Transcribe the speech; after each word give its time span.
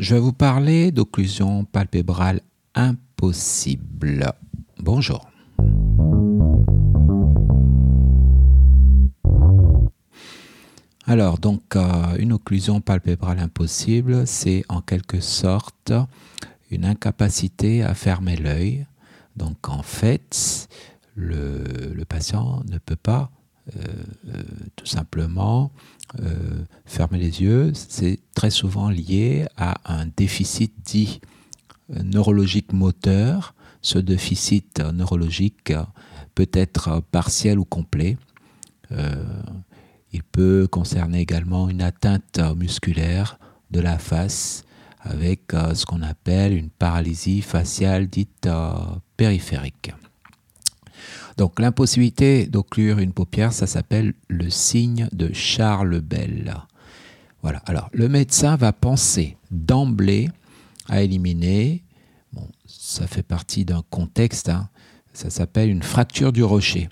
Je 0.00 0.14
vais 0.14 0.20
vous 0.20 0.32
parler 0.32 0.92
d'occlusion 0.92 1.66
palpébrale 1.66 2.40
impossible. 2.74 4.32
Bonjour. 4.78 5.28
Alors, 11.04 11.36
donc, 11.36 11.76
euh, 11.76 12.16
une 12.18 12.32
occlusion 12.32 12.80
palpébrale 12.80 13.40
impossible, 13.40 14.26
c'est 14.26 14.64
en 14.70 14.80
quelque 14.80 15.20
sorte 15.20 15.92
une 16.70 16.86
incapacité 16.86 17.82
à 17.82 17.92
fermer 17.92 18.36
l'œil. 18.36 18.86
Donc, 19.36 19.68
en 19.68 19.82
fait, 19.82 20.66
le, 21.14 22.04
patient 22.08 22.62
ne 22.70 22.78
peut 22.78 22.96
pas 22.96 23.30
euh, 23.76 23.82
euh, 24.28 24.42
tout 24.76 24.86
simplement 24.86 25.70
fermer 26.86 27.18
les 27.18 27.42
yeux. 27.42 27.72
Très 28.40 28.48
souvent 28.48 28.88
lié 28.88 29.44
à 29.58 29.76
un 29.84 30.06
déficit 30.16 30.72
dit 30.82 31.20
neurologique 31.90 32.72
moteur. 32.72 33.54
Ce 33.82 33.98
déficit 33.98 34.80
neurologique 34.80 35.74
peut 36.34 36.48
être 36.54 37.02
partiel 37.10 37.58
ou 37.58 37.66
complet. 37.66 38.16
Il 38.90 40.22
peut 40.22 40.66
concerner 40.70 41.20
également 41.20 41.68
une 41.68 41.82
atteinte 41.82 42.40
musculaire 42.56 43.38
de 43.70 43.80
la 43.80 43.98
face 43.98 44.64
avec 45.02 45.52
euh, 45.52 45.74
ce 45.74 45.84
qu'on 45.84 46.00
appelle 46.00 46.56
une 46.56 46.70
paralysie 46.70 47.42
faciale 47.42 48.06
dite 48.06 48.46
euh, 48.46 48.72
périphérique. 49.18 49.92
Donc 51.36 51.60
l'impossibilité 51.60 52.46
d'occlure 52.46 53.00
une 53.00 53.12
paupière, 53.12 53.52
ça 53.52 53.66
s'appelle 53.66 54.14
le 54.28 54.48
signe 54.48 55.08
de 55.12 55.30
Charles 55.34 56.00
Bell. 56.00 56.54
Alors 57.42 57.88
le 57.92 58.08
médecin 58.08 58.56
va 58.56 58.72
penser 58.72 59.36
d'emblée 59.50 60.28
à 60.88 61.02
éliminer, 61.02 61.82
ça 62.66 63.06
fait 63.06 63.22
partie 63.22 63.64
d'un 63.64 63.82
contexte, 63.90 64.48
hein, 64.48 64.68
ça 65.12 65.30
s'appelle 65.30 65.70
une 65.70 65.82
fracture 65.82 66.32
du 66.32 66.42
rocher. 66.42 66.88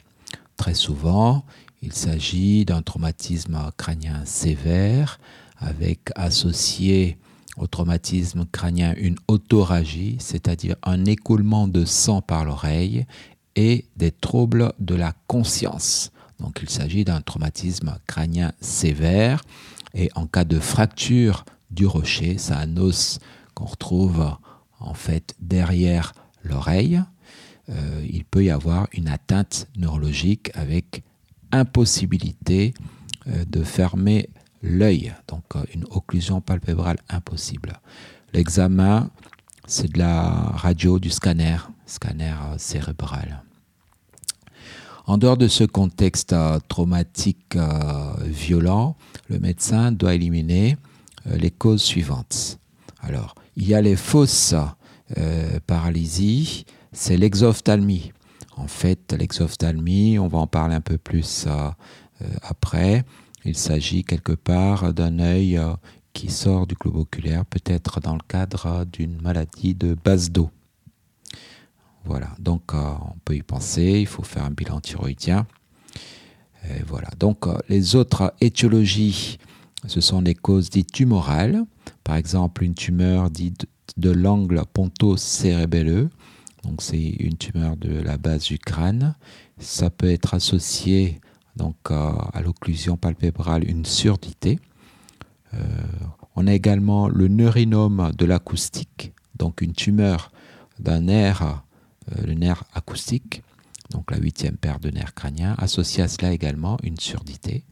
Très 0.57 0.75
souvent, 0.75 1.45
il 1.83 1.93
s'agit 1.93 2.65
d'un 2.65 2.83
traumatisme 2.83 3.59
crânien 3.77 4.25
sévère 4.25 5.21
avec 5.59 6.11
associé 6.17 7.19
au 7.57 7.67
traumatisme 7.67 8.47
crânien 8.51 8.95
une 8.97 9.17
autoragie, 9.27 10.17
c'est-à-dire 10.19 10.77
un 10.83 11.05
écoulement 11.05 11.69
de 11.69 11.85
sang 11.85 12.23
par 12.23 12.45
l'oreille 12.45 13.07
et 13.57 13.85
des 13.97 14.13
troubles 14.13 14.73
de 14.79 14.95
la 14.95 15.13
conscience. 15.27 16.13
Donc 16.39 16.61
il 16.63 16.71
s'agit 16.71 17.05
d'un 17.05 17.21
traumatisme 17.21 17.97
crânien 18.07 18.53
sévère 18.61 19.43
et 19.95 20.11
en 20.15 20.27
cas 20.27 20.45
de 20.45 20.59
fracture 20.59 21.45
du 21.71 21.87
rocher, 21.87 22.39
c'est 22.39 22.53
un 22.53 22.77
os 22.77 23.19
qu'on 23.55 23.67
retrouve 23.67 24.37
en 24.81 24.95
fait 24.95 25.35
derrière 25.41 26.13
l'oreille, 26.45 27.03
euh, 27.71 28.05
il 28.09 28.25
peut 28.25 28.45
y 28.45 28.51
avoir 28.51 28.89
une 28.93 29.09
atteinte 29.09 29.69
neurologique 29.77 30.51
avec 30.55 31.03
impossibilité 31.53 32.75
euh, 33.27 33.45
de 33.45 33.63
fermer 33.63 34.31
l'œil, 34.63 35.15
donc 35.29 35.45
euh, 35.57 35.65
une 35.75 35.85
occlusion 35.91 36.41
palpébrale 36.41 36.99
impossible. 37.09 37.79
L'examen, 38.33 39.11
c'est 39.67 39.93
de 39.93 39.99
la 39.99 40.31
radio 40.55 40.99
du 40.99 41.11
scanner, 41.11 41.59
scanner 41.87 42.35
cérébral. 42.57 43.43
En 45.09 45.19
dehors 45.19 45.37
de 45.37 45.49
ce 45.49 45.65
contexte 45.65 46.35
traumatique 46.69 47.57
violent, 48.25 48.95
le 49.29 49.41
médecin 49.41 49.91
doit 49.91 50.15
éliminer 50.15 50.77
les 51.25 51.51
causes 51.51 51.83
suivantes. 51.83 52.61
Alors, 53.01 53.35
il 53.57 53.67
y 53.67 53.75
a 53.75 53.81
les 53.81 53.97
fausses 53.97 54.55
paralysies, 55.67 56.67
c'est 56.93 57.17
l'exophthalmie. 57.17 58.13
En 58.59 58.67
fait, 58.67 59.15
l'exophthalmie, 59.17 60.19
on 60.19 60.27
va 60.27 60.39
en 60.39 60.47
parler 60.47 60.75
un 60.75 60.81
peu 60.81 60.99
plus 60.99 61.45
euh, 61.47 61.71
euh, 62.23 62.27
après. 62.43 63.05
Il 63.45 63.57
s'agit 63.57 64.03
quelque 64.03 64.33
part 64.33 64.93
d'un 64.93 65.21
œil 65.21 65.57
euh, 65.57 65.75
qui 66.13 66.29
sort 66.29 66.67
du 66.67 66.75
globe 66.75 66.97
oculaire, 66.97 67.47
peut-être 67.47 68.01
dans 68.01 68.15
le 68.15 68.21
cadre 68.27 68.85
d'une 68.85 69.21
maladie 69.23 69.75
de 69.75 69.95
base 69.95 70.33
d'eau. 70.33 70.51
Voilà, 72.09 72.31
donc 72.39 72.73
on 72.75 73.19
peut 73.25 73.37
y 73.37 73.43
penser, 73.43 74.01
il 74.01 74.07
faut 74.07 74.23
faire 74.23 74.45
un 74.45 74.51
bilan 74.51 74.81
thyroïdien. 74.81 75.47
Voilà, 76.87 77.09
donc 77.21 77.47
les 77.69 77.97
autres 77.97 78.33
étiologies, 78.41 79.39
ce 79.87 80.01
sont 80.01 80.23
les 80.23 80.35
causes 80.35 80.71
dites 80.71 80.91
tumorales, 80.91 81.63
par 82.05 82.17
exemple 82.17 82.65
une 82.65 82.75
tumeur 82.75 83.31
dite 83.31 83.67
de 83.99 84.11
l'angle 84.11 84.63
ponto-cérébelleux, 84.73 86.09
donc 86.65 86.83
c'est 86.83 86.99
une 86.99 87.37
tumeur 87.37 87.77
de 87.77 88.01
la 88.01 88.17
base 88.17 88.45
du 88.45 88.59
crâne. 88.59 89.15
Ça 89.59 89.91
peut 89.91 90.11
être 90.11 90.35
associé 90.35 91.21
donc 91.57 91.77
à, 91.91 92.41
l'occlusion 92.43 92.97
palpébrale 92.97 93.69
une 93.69 93.85
surdité. 93.85 94.59
Euh, 95.55 95.59
on 96.37 96.47
a 96.47 96.53
également 96.53 97.09
le 97.09 97.29
neurinome 97.29 98.13
de 98.17 98.25
l'acoustique, 98.25 99.13
donc 99.37 99.61
une 99.61 99.73
tumeur 99.73 100.31
d'un 100.79 101.01
nerf, 101.01 101.43
euh, 101.43 101.53
le 102.25 102.35
nerf 102.35 102.65
acoustique, 102.75 103.43
donc 103.91 104.11
la 104.11 104.19
huitième 104.19 104.57
paire 104.57 104.81
de 104.81 104.91
nerfs 104.91 105.15
crâniens, 105.15 105.55
associé 105.59 106.03
à 106.03 106.09
cela 106.09 106.33
également 106.33 106.77
une 106.83 106.99
surdité. 106.99 107.65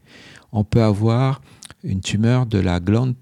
On 0.51 0.63
peut 0.63 0.83
avoir 0.83 1.41
une 1.83 2.01
tumeur 2.01 2.45
de 2.45 2.57
la 2.57 2.79
glande 2.79 3.15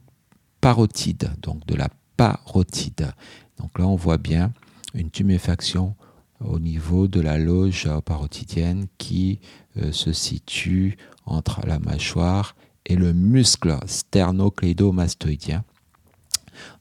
parotide, 0.62 1.32
donc 1.42 1.66
de 1.66 1.76
la 1.76 1.90
parotide. 2.18 3.12
Donc 3.58 3.78
là, 3.78 3.88
on 3.88 3.96
voit 3.96 4.18
bien 4.18 4.54
une 4.94 5.12
tuméfaction 5.12 5.96
au 6.40 6.60
niveau 6.60 7.08
de 7.08 7.22
la 7.22 7.38
loge 7.38 7.90
parotidienne 8.06 8.88
qui 8.98 9.40
euh, 9.78 9.92
se 9.92 10.14
situe 10.14 10.98
entre 11.26 11.66
la 11.66 11.80
mâchoire 11.80 12.56
et 12.86 12.96
le 12.96 13.14
muscle 13.14 13.78
sternocleidomastoïdien. 13.86 15.64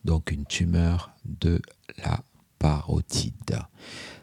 Donc 0.04 0.30
une 0.30 0.44
tumeur 0.44 1.10
de 1.24 1.60
la 2.04 2.20
parotide. 2.64 3.58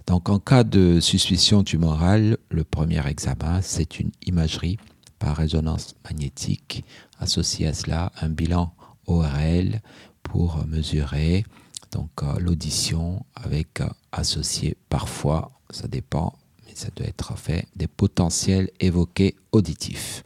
Donc 0.07 0.28
en 0.28 0.40
cas 0.40 0.63
de 0.63 1.00
suspicion 1.00 1.63
tumorale, 1.63 2.40
le 2.50 2.63
premier 2.63 3.06
examen, 3.06 3.62
c'est 3.62 4.00
une 4.00 4.09
imagerie 4.25 4.78
par 5.19 5.38
résonance 5.38 5.94
magnétique. 6.03 6.84
Associé 7.19 7.68
à 7.68 7.75
cela, 7.75 8.12
un 8.19 8.29
bilan 8.29 8.74
ORL 9.06 9.79
pour 10.24 10.66
mesurer 10.66 11.46
donc 11.91 12.09
euh, 12.24 12.40
l'audition 12.40 13.24
avec 13.35 13.79
euh, 13.81 13.88
associé 14.12 14.75
parfois, 14.90 15.52
ça 15.69 15.88
dépend, 15.88 16.34
mais 16.66 16.73
ça 16.73 16.88
doit 16.96 17.06
être 17.06 17.38
fait, 17.38 17.68
des 17.75 17.88
potentiels 17.88 18.72
évoqués 18.79 19.35
auditifs. 19.52 20.23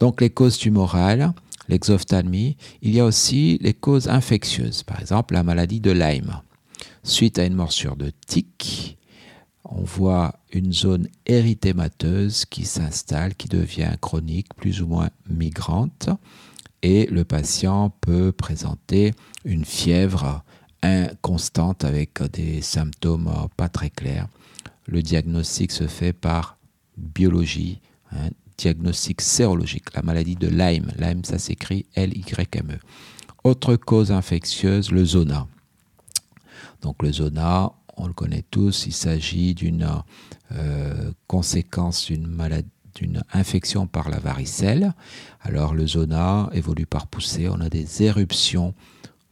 Donc 0.00 0.20
les 0.20 0.30
causes 0.30 0.58
tumorales, 0.58 1.32
l'exophthalmie, 1.68 2.56
il 2.82 2.96
y 2.96 2.98
a 2.98 3.04
aussi 3.04 3.58
les 3.60 3.74
causes 3.74 4.08
infectieuses, 4.08 4.82
par 4.82 4.98
exemple 5.00 5.34
la 5.34 5.44
maladie 5.44 5.80
de 5.80 5.92
Lyme. 5.92 6.40
Suite 7.06 7.38
à 7.38 7.44
une 7.44 7.54
morsure 7.54 7.96
de 7.96 8.10
tic, 8.26 8.96
on 9.62 9.82
voit 9.82 10.40
une 10.54 10.72
zone 10.72 11.06
érythémateuse 11.26 12.46
qui 12.46 12.64
s'installe, 12.64 13.34
qui 13.34 13.46
devient 13.46 13.94
chronique, 14.00 14.54
plus 14.56 14.80
ou 14.80 14.86
moins 14.86 15.10
migrante, 15.28 16.08
et 16.82 17.04
le 17.06 17.24
patient 17.24 17.90
peut 18.00 18.32
présenter 18.32 19.12
une 19.44 19.66
fièvre 19.66 20.42
constante 21.20 21.84
avec 21.84 22.22
des 22.32 22.62
symptômes 22.62 23.30
pas 23.56 23.68
très 23.68 23.90
clairs. 23.90 24.28
Le 24.86 25.02
diagnostic 25.02 25.72
se 25.72 25.86
fait 25.86 26.14
par 26.14 26.56
biologie, 26.96 27.80
un 28.12 28.30
diagnostic 28.56 29.20
sérologique, 29.20 29.94
la 29.94 30.00
maladie 30.00 30.36
de 30.36 30.48
Lyme. 30.48 30.90
Lyme, 30.98 31.22
ça 31.24 31.38
s'écrit 31.38 31.84
L-Y-M-E. 31.94 32.78
Autre 33.44 33.76
cause 33.76 34.10
infectieuse, 34.10 34.90
le 34.90 35.04
zona. 35.04 35.46
Donc 36.84 37.02
le 37.02 37.12
zona, 37.12 37.72
on 37.96 38.06
le 38.06 38.12
connaît 38.12 38.44
tous, 38.50 38.86
il 38.86 38.92
s'agit 38.92 39.54
d'une 39.54 39.88
euh, 40.52 41.10
conséquence 41.26 42.10
d'une 42.10 43.24
infection 43.32 43.86
par 43.86 44.10
la 44.10 44.18
varicelle. 44.18 44.92
Alors 45.40 45.74
le 45.74 45.86
zona 45.86 46.50
évolue 46.52 46.86
par 46.86 47.06
poussée, 47.06 47.48
on 47.48 47.60
a 47.60 47.68
des 47.68 48.02
éruptions 48.02 48.74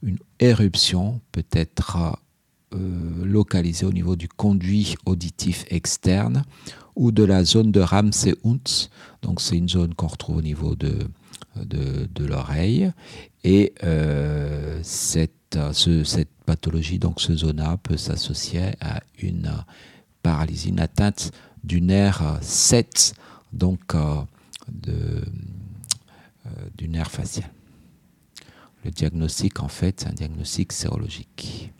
une 0.02 0.18
éruption 0.40 1.20
peut 1.30 1.44
être 1.52 2.18
euh, 2.74 3.24
localisée 3.24 3.86
au 3.86 3.92
niveau 3.92 4.16
du 4.16 4.28
conduit 4.28 4.96
auditif 5.06 5.64
externe 5.68 6.44
ou 6.96 7.12
de 7.12 7.22
la 7.22 7.44
zone 7.44 7.70
de 7.70 7.80
Ramsey-Hunt. 7.80 8.88
Donc 9.22 9.40
c'est 9.40 9.56
une 9.56 9.68
zone 9.68 9.94
qu'on 9.94 10.08
retrouve 10.08 10.38
au 10.38 10.42
niveau 10.42 10.74
de, 10.74 11.06
de, 11.56 12.24
l'oreille. 12.24 12.90
Et 13.44 13.74
euh, 13.84 14.78
cette, 14.82 15.31
cette 16.04 16.28
pathologie, 16.46 16.98
donc 16.98 17.20
ce 17.20 17.34
zona, 17.34 17.76
peut 17.76 17.96
s'associer 17.96 18.72
à 18.80 19.00
une 19.20 19.50
paralysie, 20.22 20.70
une 20.70 20.80
atteinte 20.80 21.32
du 21.64 21.80
nerf 21.80 22.38
7, 22.40 23.14
donc 23.52 23.80
euh, 23.94 24.22
du 26.76 26.88
nerf 26.88 27.10
facial. 27.10 27.50
Le 28.84 28.90
diagnostic, 28.90 29.60
en 29.60 29.68
fait, 29.68 30.00
c'est 30.00 30.08
un 30.08 30.12
diagnostic 30.12 30.72
sérologique. 30.72 31.70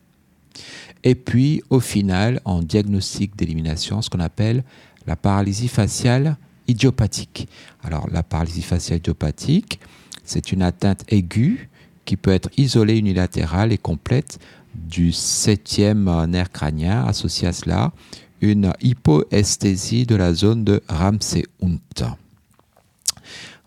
Et 1.03 1.15
puis, 1.15 1.63
au 1.71 1.81
final, 1.81 2.41
en 2.45 2.63
diagnostic 2.63 3.35
d'élimination, 3.35 4.03
ce 4.03 4.11
qu'on 4.11 4.21
appelle 4.21 4.63
la 5.07 5.17
paralysie 5.17 5.69
faciale 5.69 6.37
idiopathique. 6.69 7.49
Alors, 7.83 8.09
la 8.11 8.23
paralysie 8.23 8.63
faciale 8.63 8.99
idiopathique, 8.99 9.81
c'est 10.25 10.53
une 10.53 10.63
atteinte 10.63 11.05
aiguë 11.09 11.69
qui 12.05 12.17
peut 12.17 12.33
être 12.33 12.51
isolée 12.57 12.99
unilatérale 12.99 13.73
et 13.73 13.79
complète 13.79 14.39
du 14.75 15.13
septième 15.13 16.27
nerf 16.27 16.51
crânien. 16.51 17.05
Associé 17.05 17.49
à 17.49 17.53
cela, 17.53 17.93
une 18.41 18.73
hypoesthésie 18.81 20.07
de 20.07 20.17
la 20.17 20.35
zone 20.35 20.65
de 20.65 20.83
Ramsey-Hunt. 20.89 22.17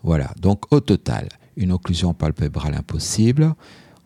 Voilà, 0.02 0.32
donc 0.40 0.72
au 0.72 0.80
total, 0.80 1.28
une 1.56 1.72
occlusion 1.72 2.14
palpébrale 2.14 2.74
impossible. 2.74 3.54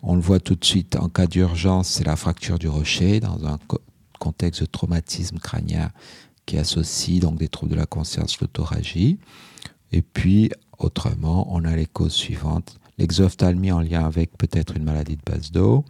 On 0.02 0.14
le 0.14 0.20
voit 0.20 0.40
tout 0.40 0.54
de 0.54 0.64
suite 0.64 0.96
en 0.96 1.08
cas 1.08 1.26
d'urgence, 1.26 1.88
c'est 1.88 2.06
la 2.06 2.16
fracture 2.16 2.58
du 2.58 2.68
rocher 2.68 3.20
dans 3.20 3.44
un 3.46 3.58
contexte 4.18 4.62
de 4.62 4.66
traumatisme 4.66 5.38
crânien 5.38 5.90
qui 6.46 6.56
associe 6.56 7.20
donc 7.20 7.36
des 7.36 7.48
troubles 7.48 7.72
de 7.72 7.76
la 7.76 7.86
conscience, 7.86 8.40
l'autoragie. 8.40 9.18
Et 9.92 10.02
puis, 10.02 10.50
autrement, 10.78 11.54
on 11.54 11.64
a 11.64 11.76
les 11.76 11.86
causes 11.86 12.14
suivantes. 12.14 12.78
L'exophthalmie 13.00 13.72
en 13.72 13.80
lien 13.80 14.04
avec 14.04 14.36
peut-être 14.36 14.76
une 14.76 14.84
maladie 14.84 15.16
de 15.16 15.22
base 15.24 15.50
d'eau, 15.50 15.86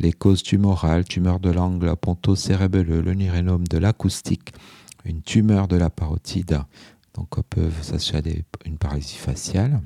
les 0.00 0.12
causes 0.12 0.42
tumorales, 0.42 1.04
tumeur 1.04 1.38
de 1.38 1.50
l'angle 1.50 1.94
ponto-cérébelleux, 1.94 3.00
le 3.00 3.14
nirénome 3.14 3.68
de 3.68 3.78
l'acoustique, 3.78 4.52
une 5.04 5.22
tumeur 5.22 5.68
de 5.68 5.76
la 5.76 5.88
parotide, 5.88 6.60
donc 7.14 7.38
on 7.38 7.42
peut 7.42 7.70
s'assurer 7.82 8.44
une 8.64 8.76
paralysie 8.76 9.18
faciale. 9.18 9.80